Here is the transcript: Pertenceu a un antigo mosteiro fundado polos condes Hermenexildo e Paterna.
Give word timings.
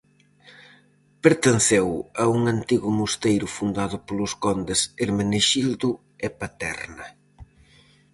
Pertenceu 1.23 1.87
a 2.23 2.25
un 2.35 2.41
antigo 2.55 2.89
mosteiro 2.99 3.47
fundado 3.57 3.97
polos 4.07 4.33
condes 4.43 4.79
Hermenexildo 5.05 5.89
e 6.25 6.27
Paterna. 6.39 7.07